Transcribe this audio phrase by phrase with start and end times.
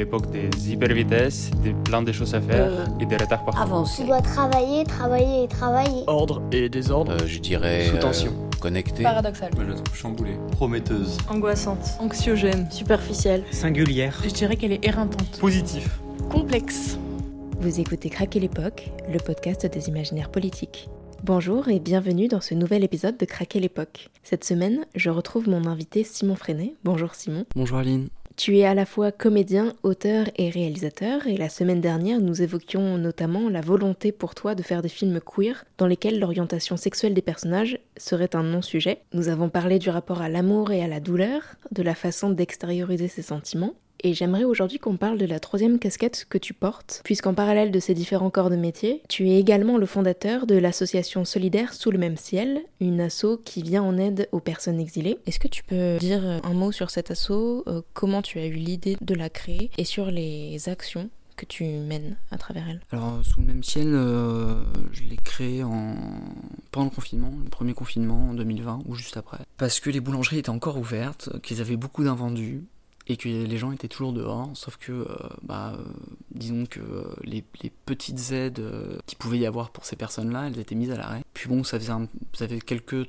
[0.00, 3.60] l'époque des hyper vitesses, des plein de choses à faire Euh, et des retards partout.
[3.60, 4.02] Avancer.
[4.02, 6.02] Tu dois travailler, travailler et travailler.
[6.06, 7.12] Ordre et désordre.
[7.12, 7.86] Euh, je dirais.
[7.88, 8.32] Sous euh, tension.
[8.60, 9.02] connecté.
[9.02, 9.50] Paradoxal.
[9.54, 10.36] Moi, je la trouve chamboulée.
[10.52, 11.18] Prometteuse.
[11.28, 11.84] Angoissante.
[11.98, 12.70] Anxiogène.
[12.70, 13.42] Superficielle.
[13.50, 14.18] Singulière.
[14.24, 15.38] Je dirais qu'elle est éreintante.
[15.38, 16.00] Positif.
[16.30, 16.98] Complexe.
[17.60, 20.88] Vous écoutez Craquer l'époque, le podcast des imaginaires politiques.
[21.24, 24.08] Bonjour et bienvenue dans ce nouvel épisode de Craquer l'époque.
[24.22, 26.74] Cette semaine, je retrouve mon invité Simon Freinet.
[26.84, 27.44] Bonjour Simon.
[27.54, 28.08] Bonjour Aline.
[28.40, 32.96] Tu es à la fois comédien, auteur et réalisateur, et la semaine dernière, nous évoquions
[32.96, 37.20] notamment la volonté pour toi de faire des films queer dans lesquels l'orientation sexuelle des
[37.20, 39.02] personnages serait un non-sujet.
[39.12, 43.08] Nous avons parlé du rapport à l'amour et à la douleur, de la façon d'extérioriser
[43.08, 47.34] ses sentiments, et j'aimerais aujourd'hui qu'on parle de la troisième casquette que tu portes, puisqu'en
[47.34, 51.74] parallèle de ces différents corps de métier, tu es également le fondateur de l'association solidaire
[51.74, 55.18] Sous le même ciel, une asso qui vient en aide aux personnes exilées.
[55.26, 58.54] Est-ce que tu peux dire un mot sur cette asso, euh, comment tu as eu
[58.54, 62.80] l'idée de la créer, et sur les actions que tu mènes à travers elle?
[62.92, 65.94] Alors, euh, sous le même ciel, euh, je l'ai créé en...
[66.70, 69.38] pendant le confinement, le premier confinement en 2020 ou juste après.
[69.56, 72.64] Parce que les boulangeries étaient encore ouvertes, qu'ils avaient beaucoup d'invendus
[73.10, 75.04] et que les gens étaient toujours dehors, sauf que, euh,
[75.42, 75.82] bah, euh,
[76.30, 77.42] disons que euh, les,
[77.84, 78.62] petites aides
[79.06, 81.22] qu'il pouvait y avoir pour ces personnes-là, elles étaient mises à l'arrêt.
[81.34, 83.08] Puis bon, ça faisait, un- ça faisait quelques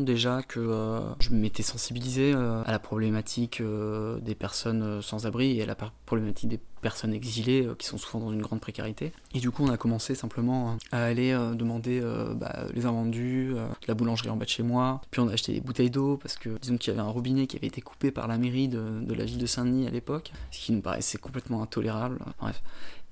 [0.00, 5.58] déjà que euh, je m'étais sensibilisé euh, à la problématique euh, des personnes sans abri
[5.58, 9.12] et à la problématique des personnes exilées qui sont souvent dans une grande précarité.
[9.34, 12.00] Et du coup, on a commencé simplement à aller demander
[12.36, 15.02] bah, les invendus, de la boulangerie en bas de chez moi.
[15.10, 17.46] Puis on a acheté des bouteilles d'eau parce que disons qu'il y avait un robinet
[17.46, 20.58] qui avait été coupé par la mairie de, la ville de Saint-Denis à l'époque, ce
[20.58, 22.18] qui nous paraissait complètement intolérable.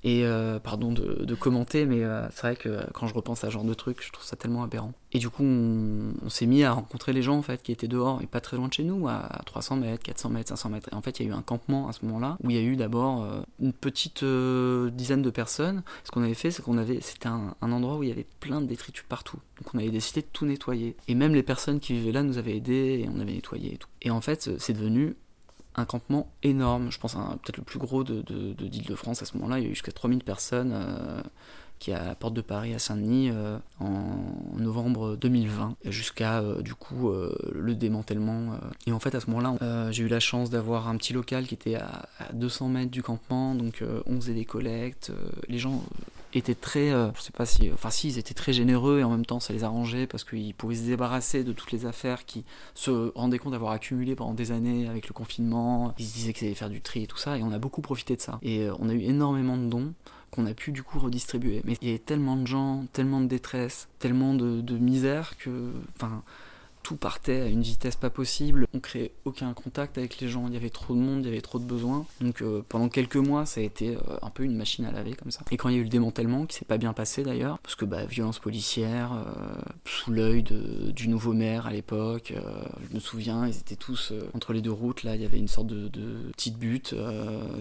[0.03, 3.53] Et euh, pardon de, commenter, mais euh, c'est vrai que quand je repense à ce
[3.53, 4.93] genre de truc, je trouve ça tellement aberrant.
[5.11, 8.21] Et du coup, on, s'est mis à rencontrer les gens en fait qui étaient dehors
[8.21, 10.89] et pas très loin de chez nous, à 300 mètres, 400 mètres, 500 mètres.
[10.91, 12.59] Et en fait, il y a eu un campement à ce moment-là où il y
[12.59, 15.83] a eu d'abord euh, une petite dizaine de personnes.
[16.03, 18.27] Ce qu'on avait fait, c'est qu'on avait, c'était un, un endroit où il y avait
[18.39, 19.39] plein de détritus partout.
[19.57, 20.95] Donc on avait décidé de tout nettoyer.
[21.07, 23.77] Et même les personnes qui vivaient là nous avaient aidés et on avait nettoyé et
[23.77, 23.89] tout.
[24.01, 25.15] Et en fait, c'est devenu
[25.79, 29.35] un campement énorme, je pense peut-être le plus gros de, de, de- d'Île-de-France à ce
[29.37, 31.21] moment-là, il y a eu jusqu'à 3000 personnes euh,
[31.79, 34.17] qui à la porte de Paris à Saint-Denis euh, en
[34.57, 37.09] novembre 2020, et jusqu'à euh, du coup
[37.53, 38.59] le démantèlement.
[38.85, 41.53] Et en fait à ce moment-là, j'ai eu la chance d'avoir un petit local qui
[41.53, 45.11] était à, à 200 mètres du campement, donc on faisait des collectes,
[45.47, 45.81] les gens
[46.33, 49.09] étaient très, euh, je sais pas si, enfin si, ils étaient très généreux et en
[49.09, 52.45] même temps ça les arrangeait parce qu'ils pouvaient se débarrasser de toutes les affaires qui
[52.75, 55.93] se rendaient compte d'avoir accumulé pendant des années avec le confinement.
[55.97, 57.81] Ils se disaient qu'ils allaient faire du tri et tout ça et on a beaucoup
[57.81, 58.39] profité de ça.
[58.41, 59.93] Et euh, on a eu énormément de dons
[60.31, 61.61] qu'on a pu du coup redistribuer.
[61.65, 65.71] Mais il y avait tellement de gens, tellement de détresse, tellement de, misère que,
[66.83, 68.67] tout partait à une vitesse pas possible.
[68.73, 70.47] On créait aucun contact avec les gens.
[70.47, 72.05] Il y avait trop de monde, il y avait trop de besoins.
[72.21, 75.13] Donc euh, pendant quelques mois, ça a été euh, un peu une machine à laver
[75.13, 75.41] comme ça.
[75.51, 77.75] Et quand il y a eu le démantèlement, qui s'est pas bien passé d'ailleurs, parce
[77.75, 82.33] que bah, violence policière, euh, sous l'œil du nouveau maire à l'époque,
[82.89, 85.03] je me souviens, ils étaient tous entre les deux routes.
[85.03, 86.95] Là, il y avait une sorte de, de petite butte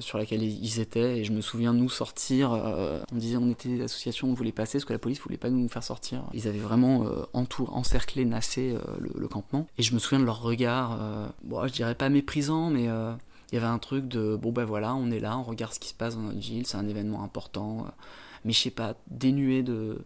[0.01, 1.19] sur laquelle ils étaient.
[1.19, 2.51] Et je me souviens nous sortir.
[2.51, 5.69] on disait on était l'association, on voulait passer parce que la police voulait pas nous
[5.69, 6.25] faire sortir.
[6.35, 9.67] Ils avaient vraiment euh, entour, encerclé, nassé le, le campement.
[9.79, 13.13] Et je me souviens de leur regard, euh, bon, je dirais pas méprisant, mais euh,
[13.51, 15.81] il y avait un truc de bon ben voilà, on est là, on regarde ce
[15.81, 17.91] qui se passe dans notre ville, c'est un événement important, euh,
[18.45, 19.99] mais je sais pas, dénué de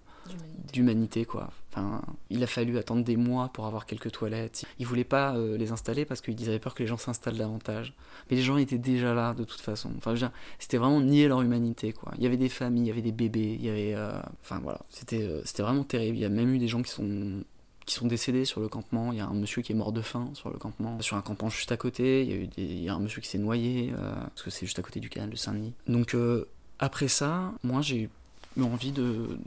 [0.72, 1.50] d'humanité quoi.
[1.70, 4.64] Enfin, il a fallu attendre des mois pour avoir quelques toilettes.
[4.78, 7.94] Ils voulaient pas euh, les installer parce qu'ils avaient peur que les gens s'installent davantage.
[8.30, 9.90] Mais les gens étaient déjà là de toute façon.
[9.96, 10.14] Enfin,
[10.58, 12.12] c'était vraiment nier leur humanité quoi.
[12.18, 14.12] Il y avait des familles, il y avait des bébés, il y avait, euh,
[14.42, 16.16] enfin voilà, c'était euh, c'était vraiment terrible.
[16.18, 17.42] Il y a même eu des gens qui sont
[17.86, 19.12] qui sont décédés sur le campement.
[19.12, 21.22] Il y a un monsieur qui est mort de faim sur le campement, sur un
[21.22, 22.22] campement juste à côté.
[22.22, 24.42] Il y a eu des- il y a un monsieur qui s'est noyé euh, parce
[24.42, 25.72] que c'est juste à côté du canal de Saint-Denis.
[25.88, 26.48] Donc euh,
[26.78, 28.08] après ça, moi j'ai
[28.56, 29.38] eu envie de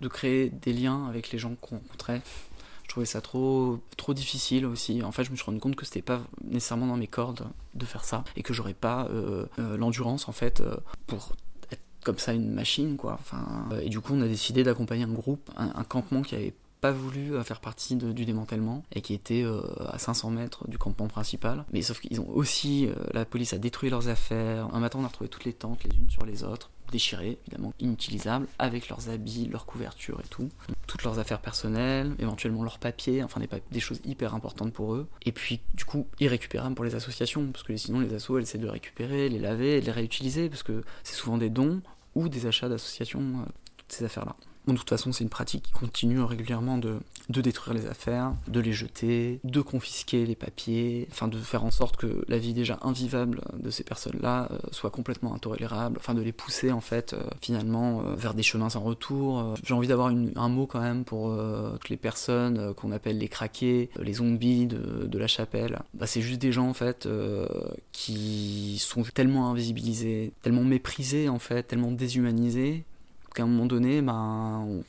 [0.00, 2.22] de créer des liens avec les gens qu'on rencontrait.
[2.84, 5.02] Je trouvais ça trop, trop difficile aussi.
[5.02, 7.84] En fait, je me suis rendu compte que c'était pas nécessairement dans mes cordes de
[7.84, 9.44] faire ça et que j'aurais pas euh,
[9.76, 10.62] l'endurance en fait
[11.06, 11.32] pour
[11.72, 13.14] être comme ça une machine quoi.
[13.20, 16.92] Enfin, et du coup, on a décidé d'accompagner un groupe, un campement qui avait pas
[16.92, 21.08] voulu euh, faire partie du démantèlement et qui était euh, à 500 mètres du campement
[21.08, 21.64] principal.
[21.72, 24.68] Mais sauf qu'ils ont aussi, euh, la police a détruit leurs affaires.
[24.74, 27.72] Un matin, on a retrouvé toutes les tentes les unes sur les autres, déchirées, évidemment,
[27.80, 30.48] inutilisables, avec leurs habits, leurs couvertures et tout.
[30.86, 35.08] Toutes leurs affaires personnelles, éventuellement leurs papiers, enfin des, des choses hyper importantes pour eux.
[35.24, 38.58] Et puis, du coup, irrécupérables pour les associations, parce que sinon, les assos, elles essaient
[38.58, 41.80] de récupérer, les laver les réutiliser, parce que c'est souvent des dons
[42.14, 43.44] ou des achats d'associations,
[43.76, 44.34] toutes ces affaires-là.
[44.72, 46.98] De toute façon, c'est une pratique qui continue régulièrement de,
[47.28, 51.70] de détruire les affaires, de les jeter, de confisquer les papiers, enfin de faire en
[51.70, 56.22] sorte que la vie déjà invivable de ces personnes-là euh, soit complètement intolérable, enfin de
[56.22, 59.54] les pousser en fait euh, finalement euh, vers des chemins sans retour.
[59.62, 61.36] J'ai envie d'avoir un mot quand même pour
[61.72, 65.80] toutes les personnes qu'on appelle les craqués, les zombies de, de la chapelle.
[65.94, 67.08] Bah, c'est juste des gens en fait
[67.92, 72.84] qui sont tellement invisibilisés, tellement méprisés en fait, tellement déshumanisés
[73.34, 74.82] qu'à un moment donné, ben,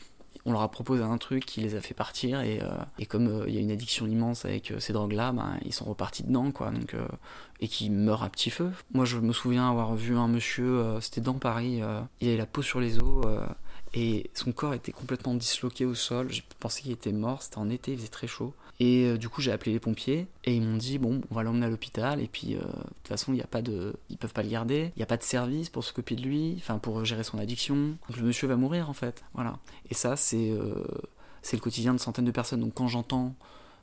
[0.46, 2.60] on, leur a proposé un truc qui les a fait partir et,
[2.98, 6.24] et comme il y a une addiction immense avec ces drogues-là, ben, ils sont repartis
[6.24, 6.72] dedans quoi.
[6.72, 6.96] Donc
[7.62, 8.72] et qui meurt à petit feu.
[8.94, 12.38] Moi, je me souviens avoir vu un monsieur, euh, c'était dans Paris, euh, il avait
[12.38, 13.46] la peau sur les os euh,
[13.94, 16.28] et son corps était complètement disloqué au sol.
[16.30, 18.54] J'ai pensé qu'il était mort, c'était en été, il faisait très chaud.
[18.80, 21.66] Et du coup, j'ai appelé les pompiers et ils m'ont dit bon, on va l'emmener
[21.66, 24.44] à l'hôpital et puis de toute façon, il n'y a pas de, ils peuvent pas
[24.44, 27.24] le garder, il n'y a pas de service pour s'occuper de lui, enfin pour gérer
[27.24, 27.76] son addiction.
[28.08, 29.60] Donc le monsieur va mourir en fait, voilà.
[29.90, 30.54] Et ça, c'est
[31.42, 32.62] c'est le quotidien de centaines de personnes.
[32.62, 33.36] Donc quand j'entends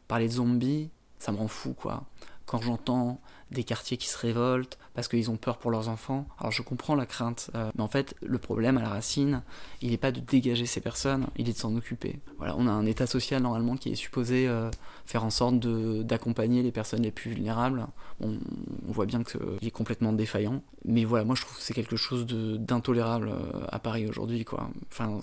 [0.08, 0.88] parler de zombies,
[1.18, 2.04] ça me rend fou quoi.
[2.46, 3.20] Quand j'entends
[3.50, 6.26] des quartiers qui se révoltent parce qu'ils ont peur pour leurs enfants.
[6.38, 9.42] Alors je comprends la crainte, euh, mais en fait le problème à la racine,
[9.82, 12.18] il n'est pas de dégager ces personnes, il est de s'en occuper.
[12.38, 14.70] Voilà, on a un état social normalement qui est supposé euh,
[15.04, 17.86] faire en sorte d'accompagner les personnes les plus vulnérables.
[18.20, 18.38] On,
[18.88, 22.26] voit bien qu'il est complètement défaillant, mais voilà, moi je trouve que c'est quelque chose
[22.26, 24.70] d'intolérable euh, à Paris aujourd'hui, quoi.
[24.90, 25.20] Enfin,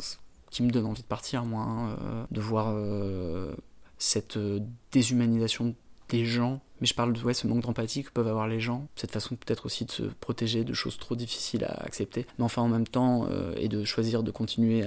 [0.51, 2.75] qui me donne envie de partir, moi, hein, de voir
[3.97, 4.37] cette
[4.91, 5.73] déshumanisation
[6.13, 8.89] des gens mais je parle de ouais, ce manque d'empathie que peuvent avoir les gens,
[8.97, 12.61] cette façon peut-être aussi de se protéger de choses trop difficiles à accepter, mais enfin
[12.61, 14.83] en même temps, euh, et de choisir de continuer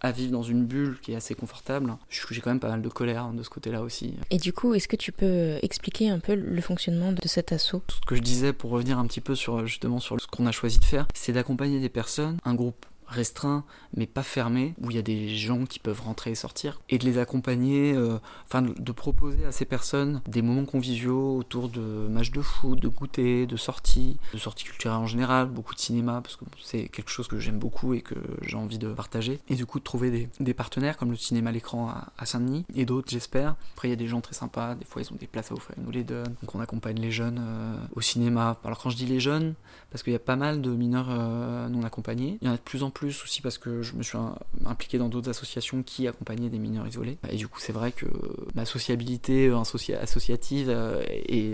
[0.00, 1.92] à, vivre dans une bulle qui est assez confortable.
[2.08, 4.14] J'ai quand même pas mal de colère de ce côté-là aussi.
[4.30, 7.82] Et du coup, est-ce que tu peux expliquer un peu le fonctionnement de cet assaut?
[7.88, 10.52] Ce que je disais pour revenir un petit peu sur justement sur ce qu'on a
[10.52, 13.64] choisi de faire, c'est d'accompagner des personnes, un groupe restreint
[13.96, 16.98] mais pas fermé, où il y a des gens qui peuvent rentrer et sortir, et
[16.98, 21.80] de les accompagner, euh, enfin de, proposer à ces personnes des moments conviviaux autour de
[21.80, 26.20] matchs de foot, de goûter, de sorties, de sorties culturelles en général, beaucoup de cinéma,
[26.22, 29.54] parce que c'est quelque chose que j'aime beaucoup et que j'ai envie de partager, et
[29.54, 33.10] du coup de trouver des, partenaires comme le cinéma à l'écran à, Saint-Denis, et d'autres
[33.10, 33.56] j'espère.
[33.72, 35.54] Après il y a des gens très sympas, des fois ils ont des places à
[35.54, 38.58] offrir, nous les donne, donc on accompagne les jeunes euh, au cinéma.
[38.64, 39.54] Alors quand je dis les jeunes,
[39.90, 42.56] parce qu'il y a pas mal de mineurs euh, non accompagnés, il y en a
[42.56, 44.18] de plus en plus plus aussi parce que je me suis
[44.66, 47.16] impliqué dans d'autres associations qui accompagnaient des mineurs isolés.
[47.30, 48.04] Et du coup, c'est vrai que
[48.54, 49.56] ma sociabilité euh,
[50.02, 51.02] associative euh,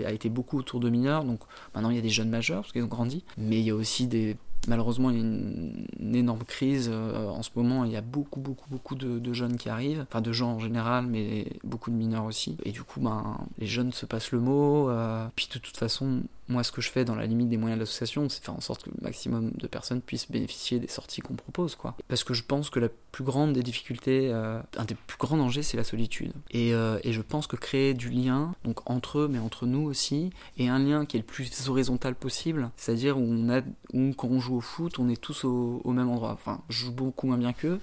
[0.05, 1.23] a été beaucoup autour de mineurs.
[1.23, 1.39] Donc
[1.73, 3.75] maintenant, il y a des jeunes majeurs parce qu'ils ont grandi, mais il y a
[3.75, 4.35] aussi des
[4.67, 7.85] malheureusement, il y a une, énorme crise euh, en ce moment.
[7.85, 11.05] Il y a beaucoup, beaucoup, beaucoup de, jeunes qui arrivent, enfin de gens en général,
[11.05, 12.57] mais beaucoup de mineurs aussi.
[12.63, 14.89] Et du coup, ben, les jeunes se passent le mot.
[15.35, 17.81] puis de toute façon, moi, ce que je fais dans la limite des moyens de
[17.81, 21.35] l'association, c'est faire en sorte que le maximum de personnes puissent bénéficier des sorties qu'on
[21.35, 21.95] propose, quoi.
[22.07, 25.37] Parce que je pense que la plus grande des difficultés, euh, un des plus grands
[25.37, 26.31] dangers, c'est la solitude.
[26.51, 29.81] Et, euh, et, je pense que créer du lien, donc entre eux, mais entre nous
[29.81, 33.61] aussi, et un lien qui est le plus horizontal possible, c'est-à-dire où on a,
[33.93, 36.31] où quand on joue au foot, on est tous au, même endroit.
[36.31, 37.79] Enfin, je joue beaucoup moins bien qu'eux,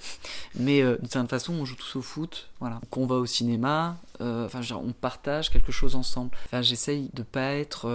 [0.56, 2.81] mais euh, d'une certaine façon, on joue tous au foot, voilà.
[2.91, 6.31] Qu'on va au cinéma, enfin, genre, on partage quelque chose ensemble.
[6.47, 7.88] Enfin, j'essaye de pas être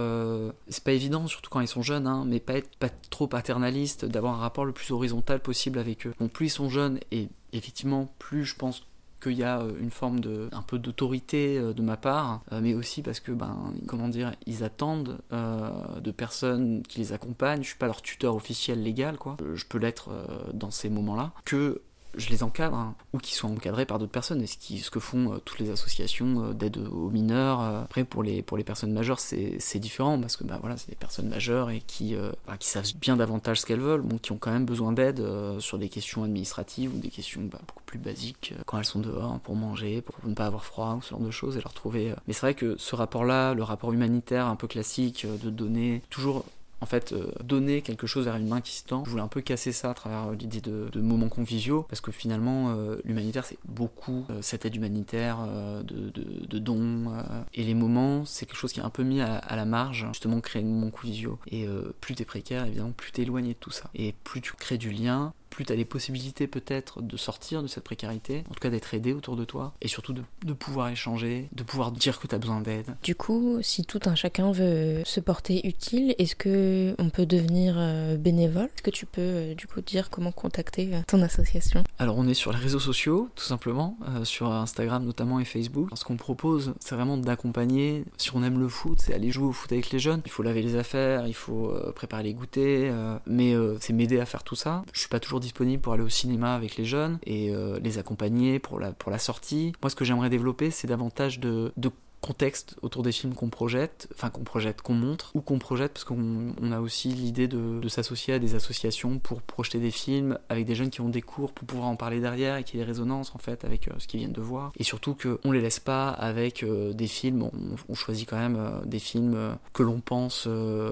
[0.68, 4.04] c'est pas évident, surtout quand ils sont jeunes, hein, mais pas être pas trop paternaliste,
[4.04, 6.14] d'avoir un rapport le plus horizontal possible avec eux.
[6.18, 8.84] Bon, plus ils sont jeunes, et effectivement, plus je pense
[9.20, 12.60] qu'il y a euh, une forme de un peu d'autorité euh, de ma part euh,
[12.62, 17.62] mais aussi parce que ben comment dire ils attendent de personnes qui les accompagnent.
[17.62, 19.36] Je suis pas leur tuteur officiel légal quoi.
[19.54, 20.10] Je peux l'être
[20.52, 21.82] dans ces moments là que
[22.16, 25.32] je les encadre hein, ou qu'ils soient encadrés par d'autres personnes et ce, que font
[25.32, 27.82] euh, toutes les associations euh, d'aide aux mineurs euh.
[27.84, 30.96] après pour les, pour les personnes majeures c'est différent parce que bah, voilà, c'est des
[30.96, 32.16] personnes majeures et qui,
[32.60, 35.22] savent bien davantage ce qu'elles veulent qui ont quand même besoin d'aide
[35.58, 39.38] sur des questions administratives ou des questions bah, beaucoup plus basiques quand elles sont dehors
[39.40, 42.14] pour manger pour ne pas avoir froid ou ce genre de choses et leur trouver
[42.26, 46.02] mais c'est vrai que ce rapport là le rapport humanitaire un peu classique de donner
[46.10, 46.44] toujours
[46.80, 49.04] en fait euh, donner quelque chose vers une main qui se tend.
[49.04, 52.12] Je voulais un peu casser ça à travers euh, l'idée de, moments conviviaux parce que
[52.12, 55.38] finalement euh, l'humanitaire c'est beaucoup cette aide humanitaire
[55.82, 57.12] de, dons
[57.54, 60.40] et les moments c'est quelque chose qui est un peu mis à, la marge justement
[60.40, 61.66] créer des moments conviviaux et
[62.00, 64.90] plus t'es précaire évidemment plus t'es éloigné de tout ça et plus tu crées du
[64.90, 68.70] lien plus tu as des possibilités peut-être de sortir de cette précarité, en tout cas
[68.70, 72.34] d'être aidé autour de toi, et surtout de, pouvoir échanger, de pouvoir dire que tu
[72.34, 72.96] as besoin d'aide.
[73.02, 77.74] Du coup, si tout un chacun veut se porter utile, est-ce que on peut devenir
[77.76, 78.68] euh, bénévole?
[78.74, 81.84] Est-ce que tu peux euh, du coup dire comment contacter euh, ton association?
[81.98, 85.88] Alors on est sur les réseaux sociaux, tout simplement, sur Instagram notamment et Facebook.
[85.94, 89.52] ce qu'on propose, c'est vraiment d'accompagner, si on aime le foot, c'est aller jouer au
[89.52, 90.22] foot avec les jeunes.
[90.24, 92.92] Il faut laver les affaires, il faut préparer les goûters,
[93.26, 94.84] mais c'est m'aider à faire tout ça.
[94.92, 97.78] Je suis pas toujours toujours disponible pour aller au cinéma avec les jeunes et euh,
[97.80, 99.72] les accompagner pour la, pour la sortie.
[99.82, 104.08] Moi, ce que j'aimerais développer, c'est davantage de, de contexte autour des films qu'on projette,
[104.14, 107.80] enfin qu'on projette, qu'on montre, ou qu'on projette, parce qu'on on a aussi l'idée de,
[107.80, 111.22] de s'associer à des associations pour projeter des films avec des jeunes qui ont des
[111.22, 113.88] cours pour pouvoir en parler derrière et qu'il y ait des résonances en fait avec
[113.88, 114.72] euh, ce qu'ils viennent de voir.
[114.76, 117.48] Et surtout qu'on les laisse pas avec euh, des films,
[117.88, 120.48] on, choisit quand même euh, des films que l'on pense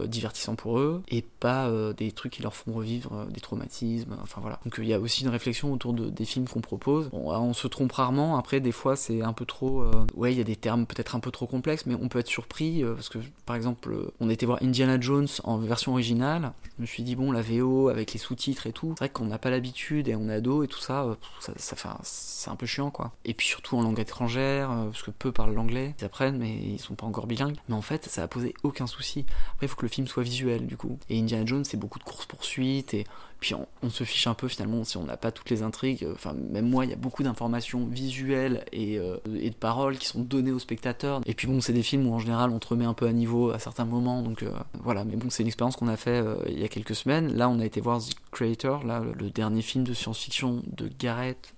[0.06, 4.60] divertissants pour eux et pas des trucs qui leur font revivre des traumatismes, enfin voilà.
[4.64, 7.08] Donc il y a aussi une réflexion autour de, des films qu'on propose.
[7.12, 9.84] On se trompe rarement, après des fois c'est un peu trop...
[10.14, 12.28] ouais, il y a des termes peut-être un peu trop complexe, mais on peut être
[12.28, 16.52] surpris euh, parce que par exemple, euh, on était voir Indiana Jones en version originale.
[16.76, 19.26] Je me suis dit bon, la VO avec les sous-titres et tout, c'est vrai qu'on
[19.26, 22.56] n'a pas l'habitude et on est ado et tout ça, euh, ça, fait, c'est un
[22.56, 23.12] peu chiant quoi.
[23.24, 26.78] Et puis surtout en langue étrangère, parce que peu parlent l'anglais, ils apprennent mais ils
[26.78, 27.56] sont pas encore bilingues.
[27.68, 29.26] Mais en fait, ça a posé aucun souci.
[29.54, 30.98] Après, il faut que le film soit visuel du coup.
[31.08, 33.04] Et Indiana Jones, c'est beaucoup de courses poursuites et
[33.40, 36.06] puis on, se fiche un peu finalement si on n'a pas toutes les intrigues.
[36.12, 40.06] Enfin, même moi, il y a beaucoup d'informations visuelles et, euh, et, de paroles qui
[40.06, 41.20] sont données aux spectateurs.
[41.24, 43.12] Et puis bon, c'est des films où en général on te remet un peu à
[43.12, 44.22] niveau à certains moments.
[44.22, 44.50] Donc euh,
[44.82, 47.32] voilà, mais bon, c'est une expérience qu'on a fait euh, il y a quelques semaines.
[47.34, 50.90] Là, on a été voir The Creator, là, le, le dernier film de science-fiction de
[50.98, 51.54] Gareth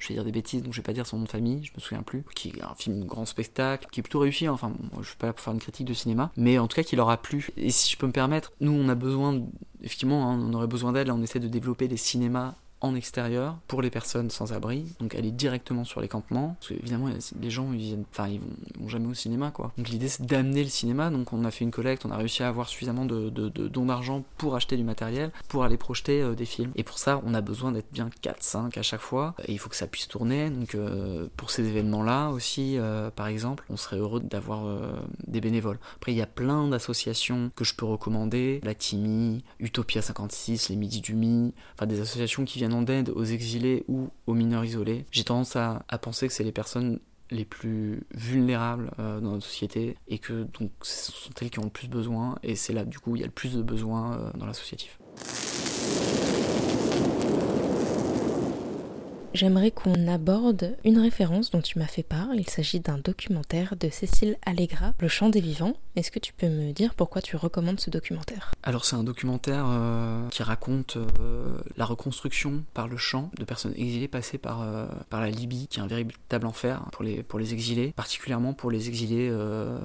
[0.00, 1.72] je vais dire des bêtises, donc je vais pas dire son nom de famille, je
[1.76, 5.02] me souviens plus, qui est un film grand spectacle, qui est plutôt réussi, enfin, bon,
[5.02, 6.96] je suis pas là pour faire une critique de cinéma, mais en tout cas qui
[6.96, 7.50] leur a plu.
[7.56, 9.40] Et si je peux me permettre, nous on a besoin,
[9.82, 13.58] effectivement, hein, on aurait besoin d'aide, là on essaie de développer des cinémas en extérieur
[13.66, 17.08] pour les personnes sans abri, donc aller directement sur les campements, parce que évidemment
[17.40, 19.72] les gens ils viennent, enfin ils vont, jamais au cinéma quoi.
[19.76, 22.42] Donc l'idée c'est d'amener le cinéma, donc on a fait une collecte, on a réussi
[22.42, 26.46] à avoir suffisamment de, dons d'argent pour acheter du matériel, pour aller projeter euh, des
[26.46, 26.72] films.
[26.76, 29.76] Et pour ça on a besoin d'être bien 4-5 à chaque fois, il faut que
[29.76, 33.98] ça puisse tourner, donc euh, pour ces événements là aussi, euh, par exemple, on serait
[33.98, 34.60] heureux d'avoir
[35.26, 35.78] des bénévoles.
[35.96, 40.76] Après il y a plein d'associations que je peux recommander, la TIMI, Utopia 56, les
[40.76, 44.64] Midi du Mi, enfin des associations qui viennent en aide aux exilés ou aux mineurs
[44.64, 45.04] isolés.
[45.10, 46.98] J'ai tendance à, à, penser que c'est les personnes
[47.30, 51.64] les plus vulnérables euh, dans notre société et que donc ce sont elles qui ont
[51.64, 54.18] le plus besoin et c'est là du coup il y a le plus de besoins
[54.18, 54.98] euh, dans l'associatif.
[59.32, 62.34] J'aimerais qu'on aborde une référence dont tu m'as fait part.
[62.34, 65.74] Il s'agit d'un documentaire de Cécile Allegra, Le chant des vivants.
[65.94, 68.50] Est-ce que tu peux me dire pourquoi tu recommandes ce documentaire?
[68.64, 73.74] Alors c'est un documentaire euh, qui raconte euh, la reconstruction par le chant de personnes
[73.76, 77.38] exilées passées par, euh, par la Libye, qui est un véritable enfer pour les, pour
[77.38, 79.30] les exilés, particulièrement pour les exilés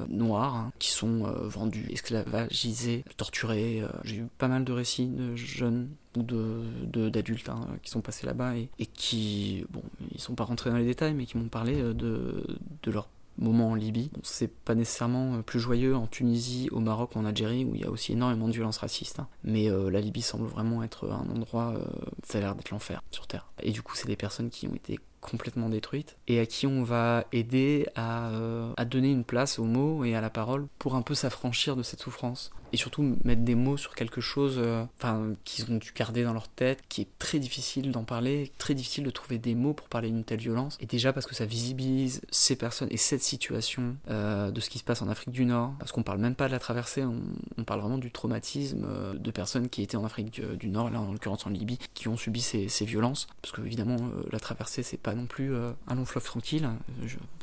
[0.10, 3.84] noirs, hein, qui sont vendus, esclavagisés, torturés.
[4.04, 8.26] J'ai eu pas mal de récits de jeunes ou de d'adultes hein, qui sont passés
[8.26, 9.82] là-bas et, qui bon
[10.14, 12.46] ils sont pas rentrés dans les détails mais qui m'ont parlé de,
[12.84, 13.08] de leur
[13.38, 14.10] moment en Libye.
[14.14, 17.86] Bon, c'est pas nécessairement plus joyeux en Tunisie, au Maroc en Algérie où il y
[17.86, 19.20] a aussi énormément de violences racistes.
[19.20, 19.28] Hein.
[19.44, 21.86] Mais euh, la Libye semble vraiment être un endroit, euh,
[22.24, 23.48] ça a l'air d'être l'enfer sur Terre.
[23.62, 26.84] Et du coup, c'est des personnes qui ont été complètement détruites et à qui on
[26.84, 30.94] va aider à, euh, à donner une place aux mots et à la parole pour
[30.94, 34.62] un peu s'affranchir de cette souffrance et surtout mettre des mots sur quelque chose
[34.98, 38.52] enfin euh, qu'ils ont dû garder dans leur tête qui est très difficile d'en parler
[38.58, 40.78] très difficile de trouver des mots pour parler d'une telle violence.
[40.82, 44.78] Et déjà parce que ça visibilise ces personnes et cette situation euh, de ce qui
[44.78, 45.74] se passe en Afrique du Nord.
[45.80, 47.22] Parce qu'on parle même pas de la traversée on,
[47.58, 51.00] on parle vraiment du traumatisme euh, de personnes qui étaient en Afrique du Nord là
[51.00, 53.28] en l'occurrence en Libye qui ont subi ces, ces violences.
[53.42, 53.96] Parce que évidemment
[54.34, 56.68] la traversée c'est pas non plus un long fleuve tranquille.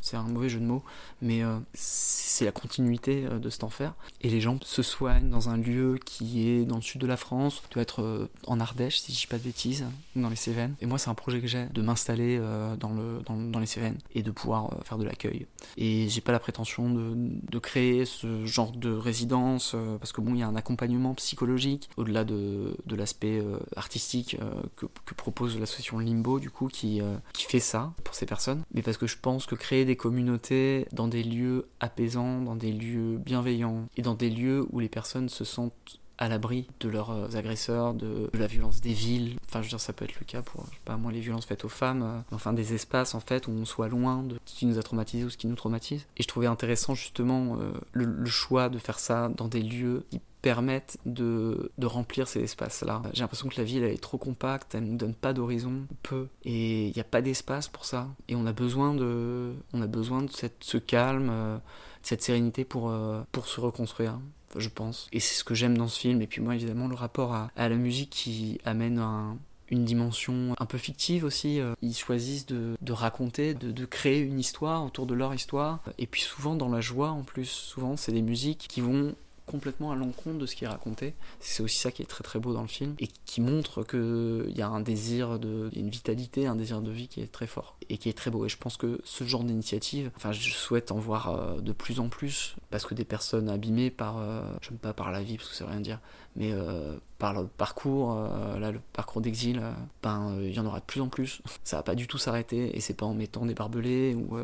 [0.03, 0.83] C'est un mauvais jeu de mots.
[1.23, 1.41] Mais
[1.73, 3.95] c'est la continuité de cet enfer.
[4.21, 7.17] Et les gens se soignent dans un lieu qui est dans le sud de la
[7.17, 9.85] France, doit être euh, en Ardèche si je dis pas de bêtises,
[10.17, 10.75] dans les Cévennes.
[10.81, 13.99] Et moi c'est un projet que j'ai de m'installer euh, dans, le, dans, les Cévennes
[14.15, 15.47] et de pouvoir euh, faire de l'accueil.
[15.77, 20.35] Et j'ai pas la prétention de, de, créer ce genre de résidence parce que bon
[20.35, 23.41] il y a un accompagnement psychologique au-delà de, de l'aspect
[23.77, 24.37] artistique
[24.77, 27.01] que, que, propose l'association Limbo du coup qui,
[27.33, 28.63] qui fait ça pour ces personnes.
[28.75, 32.73] Mais parce que je pense que créer des communautés dans des lieux apaisants, dans des
[32.73, 37.37] lieux bienveillants et dans des lieux où les personnes se sentent à l'abri de leurs
[37.37, 39.39] agresseurs, de, la violence des villes.
[39.49, 41.21] Enfin, je veux dire, ça peut être le cas pour, je sais pas moi, les
[41.21, 42.03] violences faites aux femmes.
[42.03, 44.83] Euh, enfin, des espaces, en fait, où on soit loin de ce qui nous a
[44.83, 46.07] traumatisé ou ce qui nous traumatise.
[46.17, 50.21] Et je trouvais intéressant, justement, euh, le, choix de faire ça dans des lieux qui
[50.43, 53.03] permettent de, remplir ces espaces-là.
[53.13, 55.87] J'ai l'impression que la ville, elle est trop compacte, elle ne nous donne pas d'horizon,
[56.03, 56.29] peu.
[56.45, 58.09] Et il n'y a pas d'espace pour ça.
[58.29, 61.61] Et on a besoin de, on a besoin de cette, ce calme, euh, de
[62.07, 64.19] cette sérénité pour, euh, pour se reconstruire
[64.57, 65.09] je pense.
[65.13, 66.23] Et c'est ce que j'aime dans ce film.
[66.23, 69.37] Et puis moi, évidemment, le rapport à, la musique qui amène un,
[69.71, 71.61] une dimension un peu fictive aussi.
[71.81, 75.81] Ils choisissent de, raconter, de, créer une histoire autour de leur histoire.
[75.99, 77.47] Et puis souvent dans la joie en plus.
[77.47, 79.15] Souvent, c'est des musiques qui vont
[79.47, 81.15] complètement à l'encontre de ce qui est raconté.
[81.41, 84.57] C'est aussi ça qui est très très beau dans le film et qui montre qu'il
[84.57, 87.77] y a un désir, de, une vitalité, un désir de vie qui est très fort
[87.89, 88.47] et qui est très beau.
[88.47, 92.01] Et je pense que ce genre d'initiative, enfin, je souhaite en voir euh, de plus
[92.01, 95.37] en plus parce que des personnes abîmées par, euh, je n'aime pas par la vie
[95.37, 95.99] parce que ça veut rien dire,
[96.37, 98.15] mais euh, par le parcours,
[98.59, 99.63] là, le parcours d'exil,
[100.03, 101.41] ben il y en aura de plus en plus.
[101.65, 104.39] Ça va pas du tout s'arrêter et c'est pas en mettant des barbelés ou,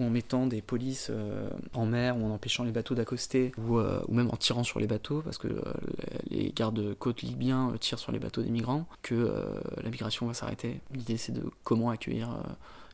[0.00, 1.10] en mettant des polices
[1.74, 5.20] en mer ou en empêchant les bateaux d'accoster ou, même en tirant sur les bateaux
[5.22, 5.48] parce que
[6.30, 9.34] les gardes-côtes libyens tirent sur les bateaux des migrants que
[9.82, 10.80] la migration va s'arrêter.
[10.92, 12.28] L'idée c'est de comment accueillir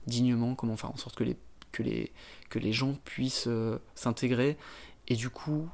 [0.09, 1.37] dignement, comment faire en sorte que les,
[1.71, 2.12] que les,
[2.49, 4.57] que les gens puissent euh, s'intégrer
[5.07, 5.68] et du coup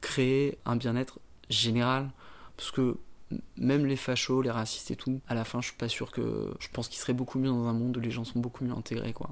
[0.00, 2.10] créer un bien-être général.
[2.56, 2.96] Parce que
[3.56, 6.54] même les fachos, les racistes et tout, à la fin, je suis pas sûr que.
[6.60, 8.72] Je pense qu'il serait beaucoup mieux dans un monde où les gens sont beaucoup mieux
[8.72, 9.30] intégrés, quoi.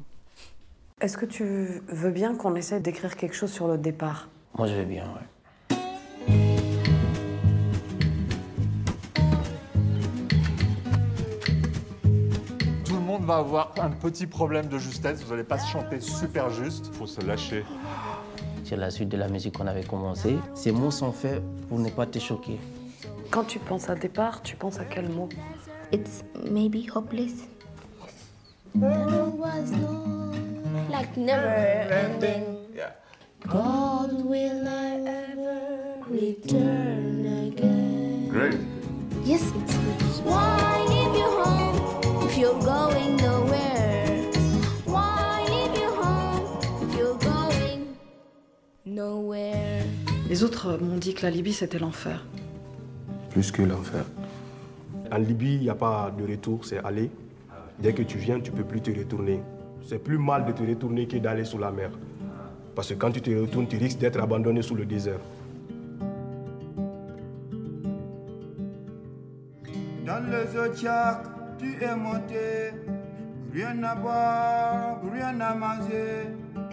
[1.01, 4.29] Est-ce que tu veux bien qu'on essaie d'écrire quelque chose sur le départ?
[4.57, 5.27] Moi, je veux bien, ouais.
[13.25, 15.23] va avoir un petit problème de justesse.
[15.23, 16.89] Vous n'allez pas chanter super juste.
[16.93, 17.65] Il faut se lâcher.
[18.73, 20.39] C'est la suite de la musique qu'on avait commencé.
[20.55, 22.59] Ces mots sont faits pour ne pas te choquer.
[23.31, 25.29] Quand tu penses à départ, tu penses à quel mot?
[25.93, 27.47] It's maybe hopeless.
[28.75, 30.33] There was no
[30.91, 31.55] like never
[31.93, 32.45] ending.
[32.75, 32.95] Yeah.
[33.47, 38.31] God will never return again.
[38.31, 38.59] Great.
[39.27, 39.43] Yes.
[40.25, 43.02] Why leave you home if you're going?
[49.03, 49.85] Nowhere?
[50.29, 52.25] Les autres m'ont dit que la Libye c'était l'enfer.
[53.31, 54.05] Plus que l'enfer.
[55.11, 57.11] En Libye, il n'y a pas de retour, c'est aller.
[57.79, 59.41] Dès que tu viens, tu ne peux plus te retourner.
[59.87, 61.91] C'est plus mal de te retourner que d'aller sous la mer.
[62.75, 65.21] Parce que quand tu te retournes, tu risques d'être abandonné sous le désert.
[70.07, 71.19] Dans le zodiac,
[71.59, 72.73] tu es monté.
[73.53, 76.29] Rien à boire, rien à manger.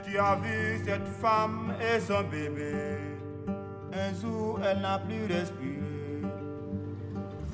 [0.05, 2.97] Tu as vu cette femme et son bébé.
[3.93, 5.79] Un jour, elle n'a plus respiré.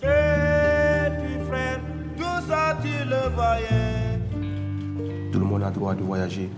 [0.03, 1.79] Et tu frère,
[2.17, 4.19] tout ça tu le voyais?
[5.31, 6.49] Tout le monde a droit de voyager.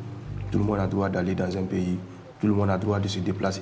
[0.51, 1.99] Tout le monde a droit d'aller dans un pays.
[2.39, 3.61] Tout le monde a droit de se déplacer.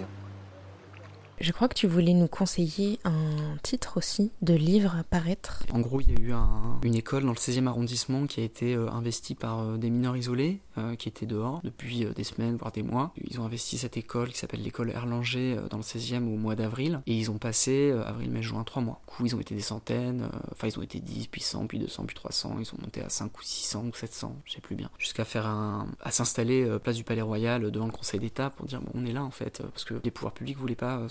[1.42, 5.64] Je crois que tu voulais nous conseiller un titre aussi de livre à paraître.
[5.74, 8.44] En gros, il y a eu un- une école dans le 16e arrondissement qui a
[8.44, 12.56] été euh, investie par euh, des mineurs isolés euh, qui étaient dehors depuis des semaines,
[12.56, 13.12] voire des mois.
[13.30, 17.02] Ils ont investi cette école qui s'appelle l'école Erlanger dans le 16e au mois d'avril.
[17.06, 19.02] Et ils ont passé avril, mai, juin, trois mois.
[19.06, 20.30] Du coup, ils ont été des centaines.
[20.54, 22.56] Enfin, ils ont été 10, puis 100, puis 200, puis 300.
[22.60, 24.90] Ils sont montés à 5 ou 600 ou 700, je sais plus bien.
[25.00, 25.88] Jusqu'à faire un.
[26.02, 29.14] à s'installer place du Palais Royal devant le Conseil d'État pour dire bon, on est
[29.14, 31.08] là en fait, parce que les pouvoirs publics voulaient pas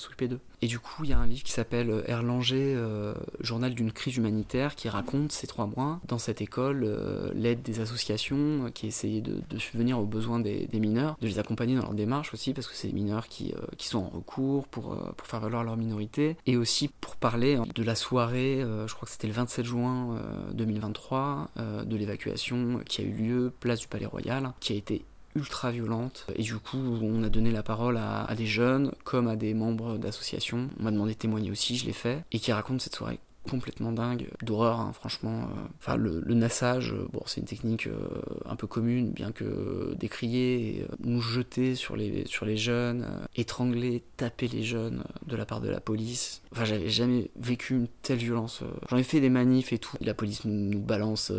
[0.62, 3.92] Et du coup, il y a un livre qui s'appelle euh, Erlanger, euh, journal d'une
[3.92, 8.86] crise humanitaire, qui raconte ces trois mois dans cette école, euh, l'aide des associations qui
[8.86, 12.66] essayaient de, subvenir aux besoins des, mineurs, de les accompagner dans leur démarche aussi, parce
[12.66, 16.36] que c'est des mineurs qui, qui sont en recours pour, pour faire valoir leur minorité,
[16.46, 20.16] et aussi pour parler hein, de la soirée, je crois que c'était le 27 juin
[20.16, 24.76] euh, 2023, euh, de l'évacuation qui a eu lieu place du Palais Royal, qui a
[24.76, 26.26] été ultra violente.
[26.36, 29.54] Et du coup on a donné la parole à, à des jeunes comme à des
[29.54, 32.24] membres d'associations on m'a demandé de témoigner aussi je l'ai fait.
[32.32, 33.18] Et qui raconte cette soirée
[33.48, 35.66] complètement dingue d'horreur hein, franchement euh.
[35.78, 38.08] enfin le, nassage euh, bon c'est une technique euh,
[38.46, 44.02] un peu commune bien que décriée et, nous jeter sur les sur les jeunes étrangler
[44.16, 46.42] taper les jeunes de la part de la police.
[46.52, 49.96] Enfin j'avais jamais vécu une telle violence j'en ai fait des manifs et tout.
[50.00, 51.32] La police nous, balance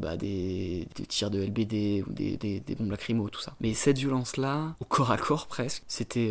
[0.00, 3.54] bah, des, des tirs de LBD ou des, des, bombes lacrymo tout ça.
[3.60, 6.30] Mais cette violence là au corps à corps presque c'était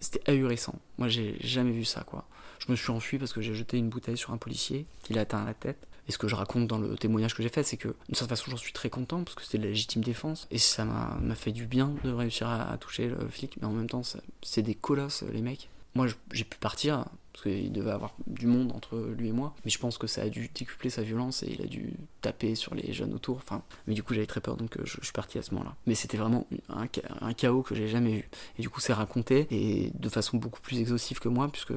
[0.00, 0.74] c'était ahurissant.
[0.98, 2.26] Moi j'ai jamais vu ça quoi
[2.60, 5.22] je me suis enfui parce que j'ai jeté une bouteille sur un policier qui l'a
[5.22, 5.86] atteint à la tête.
[6.08, 8.36] Et ce que je raconte dans le témoignage que j'ai fait, c'est que d'une certaine
[8.36, 10.48] façon, j'en suis très content parce que c'était de la légitime défense.
[10.50, 13.56] Et ça m'a fait du bien de réussir à, à toucher le flic.
[13.60, 14.02] Mais en même temps,
[14.42, 15.68] c'est des colosses, les mecs.
[15.94, 19.54] Moi, j'ai pu partir parce qu'il devait avoir du monde entre lui et moi.
[19.64, 22.54] Mais je pense que ça a dû décupler sa violence et il a dû taper
[22.54, 23.36] sur les jeunes autour.
[23.36, 25.76] Enfin, mais du coup, j'avais très peur donc euh, je, suis parti à ce moment-là.
[25.86, 26.86] Mais c'était vraiment un,
[27.20, 28.30] un chaos que j'ai jamais vu.
[28.58, 31.74] Et du coup, c'est raconté et de façon beaucoup plus exhaustive que moi, puisque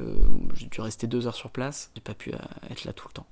[0.56, 1.92] j'ai dû rester deux heures sur place.
[1.96, 2.38] J'ai pas pu euh,
[2.70, 3.28] être là tout le temps.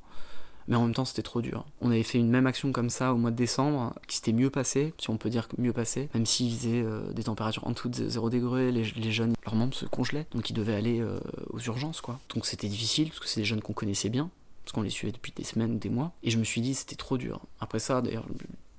[0.68, 1.66] Mais en même temps, c'était trop dur.
[1.82, 4.50] On avait fait une même action comme ça au mois de décembre, qui s'était mieux
[4.50, 7.90] passé, si on peut dire mieux passé, même s'il faisait euh, des températures en dessous
[7.90, 11.20] de 0 degré, les, les jeunes, leurs membres se congelaient, donc ils devaient aller euh,
[11.50, 12.20] aux urgences, quoi.
[12.34, 14.30] Donc c'était difficile, parce que c'est des jeunes qu'on connaissait bien,
[14.64, 16.96] parce qu'on les suivait depuis des semaines, des mois, et je me suis dit, c'était
[16.96, 17.42] trop dur.
[17.60, 18.26] Après ça, d'ailleurs,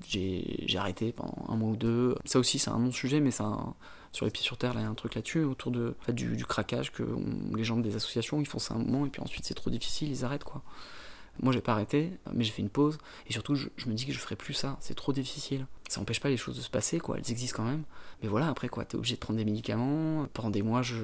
[0.07, 2.17] j'ai arrêté pendant un mois ou deux.
[2.25, 3.31] Ça aussi, c'est un non-sujet, mais.
[4.15, 6.45] Sur les pieds sur terre, il y a un truc là-dessus, autour de, du, du
[6.45, 7.03] craquage, que
[7.57, 10.11] les gens des associations, ils font ça un moment, et puis ensuite c'est trop difficile,
[10.11, 10.63] ils arrêtent, quoi.
[11.43, 14.13] Moi, j'ai pas arrêté, mais j'ai fait une pause, et surtout, je, me dis que
[14.13, 15.67] je ferai plus ça, c'est trop difficile.
[15.89, 17.83] Ça empêche pas les choses de se passer, quoi, elles existent quand même.
[18.23, 20.27] Mais voilà, après, quoi, t'es obligé de prendre des médicaments.
[20.33, 21.03] Pendant des mois, j'ai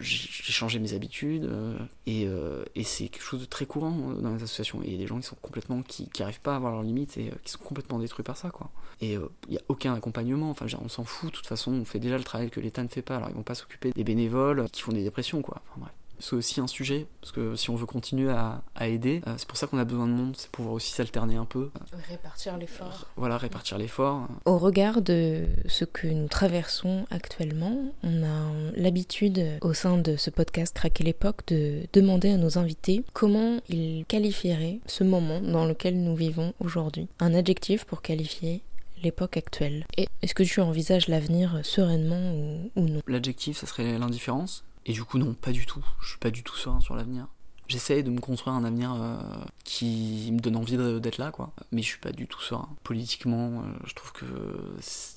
[0.00, 4.34] changé mes habitudes, euh, et, euh, et c'est quelque chose de très courant euh, dans
[4.34, 4.82] les associations.
[4.82, 6.72] Et il y a des gens qui sont complètement, qui, qui arrivent pas à avoir
[6.72, 8.70] leurs limites, et qui sont complètement détruits par ça, quoi.
[9.00, 12.00] Et il n'y a aucun accompagnement, enfin, on s'en fout, de toute façon, on fait
[12.00, 14.68] déjà le travail que l'État ne fait pas, alors ils vont pas s'occuper des bénévoles
[14.70, 15.62] qui font des dépressions, quoi.
[15.70, 15.92] Enfin, bref.
[16.22, 19.48] C'est aussi un sujet, parce que si on veut continuer à, à aider, euh, c'est
[19.48, 21.70] pour ça qu'on a besoin de monde, c'est pour pouvoir aussi s'alterner un peu.
[22.08, 23.08] Répartir l'effort.
[23.16, 24.28] Voilà, répartir l'effort.
[24.44, 30.30] Au regard de ce que nous traversons actuellement, on a l'habitude au sein de ce
[30.30, 36.00] podcast Craquer l'époque de demander à nos invités comment ils qualifieraient ce moment dans lequel
[36.00, 37.08] nous vivons aujourd'hui.
[37.18, 38.62] Un adjectif pour qualifier
[39.02, 39.84] l'époque actuelle.
[39.96, 43.00] Et est-ce que tu envisages l'avenir sereinement ou, ou non?
[43.08, 44.64] L'adjectif, ça serait l'indifférence.
[44.86, 45.84] Et du coup, non, pas du tout.
[46.00, 47.28] Je suis pas du tout serein sur l'avenir.
[47.68, 49.16] J'essaye de me construire un avenir euh,
[49.64, 51.52] qui me donne envie d'être là, quoi.
[51.70, 52.68] Mais je suis pas du tout serein.
[52.82, 54.26] Politiquement, euh, je trouve que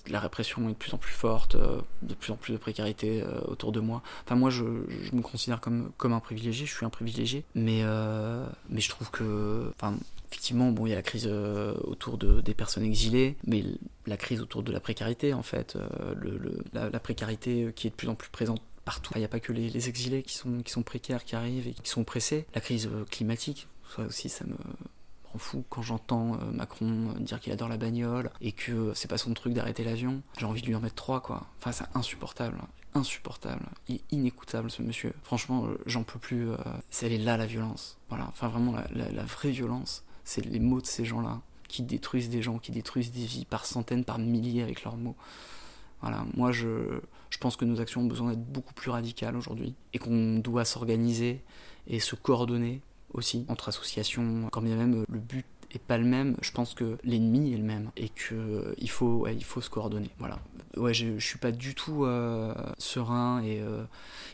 [0.10, 3.26] la répression est de plus en plus forte, euh, de plus en plus de précarité
[3.48, 4.04] autour de moi.
[4.24, 7.44] Enfin, moi, je, me considère comme, comme un privilégié, je suis un privilégié.
[7.56, 7.84] Mais,
[8.70, 9.72] mais je trouve que.
[9.76, 9.98] Enfin,
[10.32, 13.66] effectivement, bon, il y a la crise autour de, des personnes exilées, mais
[14.06, 15.78] la crise autour de la précarité, en fait,
[16.16, 19.12] le, la précarité qui est de plus en plus présente partout.
[19.16, 21.74] Il n'y a pas que les, exilés qui sont, qui sont précaires, qui arrivent et
[21.74, 22.46] qui sont pressés.
[22.56, 24.56] La crise euh, climatique, ça aussi, ça me
[25.26, 29.10] rend fou quand j'entends euh, Macron euh, dire qu'il adore la bagnole et que c'est
[29.10, 30.22] pas son truc d'arrêter l'avion.
[30.38, 31.48] J'ai envie de lui en mettre trois, quoi.
[31.60, 32.58] Enfin, c'est insupportable.
[32.94, 33.66] Insupportable.
[33.90, 35.14] Il est inécoutable, ce monsieur.
[35.24, 36.48] Franchement, j'en peux plus.
[36.90, 37.98] c'est là, la violence.
[38.08, 38.26] Voilà.
[38.30, 42.42] Enfin, vraiment, la- la vraie violence, c'est les mots de ces gens-là qui détruisent des
[42.42, 45.16] gens, qui détruisent des vies par centaines, par milliers avec leurs mots.
[46.02, 49.76] Voilà, moi je, je pense que nos actions ont besoin d'être beaucoup plus radicales aujourd'hui
[49.94, 51.42] et qu'on doit s'organiser
[51.88, 52.82] et se coordonner
[53.14, 56.74] aussi entre associations, quand bien même euh, le but est pas le même, je pense
[56.74, 60.10] que l'ennemi est le même et que euh, ouais, il faut se coordonner.
[60.20, 60.40] Voilà.
[60.78, 63.84] Ouais, je, je suis pas du tout euh, serein et, euh,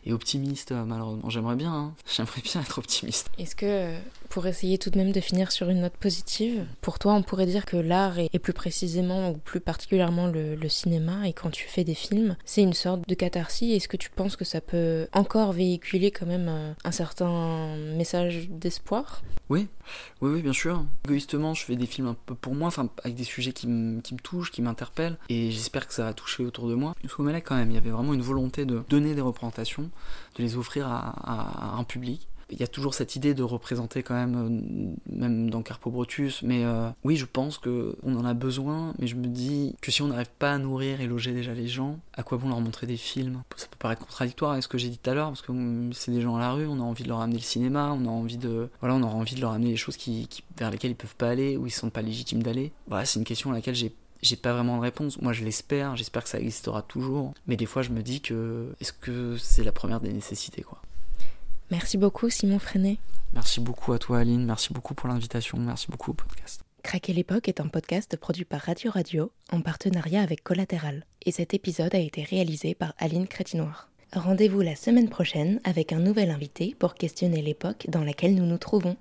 [0.06, 1.30] et optimiste malheureusement.
[1.30, 1.94] J'aimerais bien, hein.
[2.16, 3.30] j'aimerais bien être optimiste.
[3.38, 3.96] Est-ce que,
[4.30, 7.46] pour essayer tout de même de finir sur une note positive, pour toi on pourrait
[7.46, 11.52] dire que l'art, et, et plus précisément ou plus particulièrement le, le cinéma, et quand
[11.52, 13.76] tu fais des films, c'est une sorte de catharsis.
[13.76, 18.50] Est-ce que tu penses que ça peut encore véhiculer quand même euh, un certain message
[18.50, 19.22] d'espoir?
[19.50, 19.68] Oui,
[20.22, 20.86] oui, oui, bien sûr.
[21.06, 24.02] Égoïstement, je fais des films un peu pour moi, enfin, avec des sujets qui me
[24.24, 26.94] touchent, qui m'interpellent, et j'espère que ça va toucher autour de moi.
[27.08, 29.90] Sous Malek, quand même, il y avait vraiment une volonté de donner des représentations,
[30.38, 32.28] de les offrir à, à- à un public.
[32.54, 36.42] Il y a toujours cette idée de représenter quand même, euh, même dans Carpo Brotus,
[36.44, 39.90] mais euh, oui, je pense que on en a besoin, mais je me dis que
[39.90, 42.60] si on n'arrive pas à nourrir et loger déjà les gens, à quoi bon leur
[42.60, 43.42] montrer des films?
[43.56, 45.94] Ça peut paraître contradictoire avec ce que j'ai dit tout à l'heure, parce que hum,
[45.94, 48.06] c'est des gens à la rue, on a envie de leur amener le cinéma, on
[48.06, 50.92] a envie de, voilà, on a envie de leur amener les choses qui, vers lesquelles
[50.92, 52.74] ils peuvent pas aller, ou ils sont pas légitimes d'aller.
[52.90, 55.22] Voilà, c'est une question à laquelle j'ai j'ai pas vraiment de réponse.
[55.22, 57.34] Moi, je l'espère, j'espère que ça existera toujours.
[57.48, 60.82] Mais des fois, je me dis que est-ce que c'est la première des nécessités, quoi?
[61.72, 62.98] Merci beaucoup Simon Freinet.
[63.34, 64.46] Merci beaucoup à toi, Aline.
[64.46, 65.58] Merci beaucoup pour l'invitation.
[65.58, 66.62] Merci beaucoup au podcast.
[66.84, 71.06] Craquer l'époque est un podcast produit par Radio Radio en partenariat avec Collatéral.
[71.26, 73.88] Et cet épisode a été réalisé par Aline Crétinoir.
[74.14, 78.58] Rendez-vous la semaine prochaine avec un nouvel invité pour questionner l'époque dans laquelle nous nous
[78.58, 78.98] trouvons.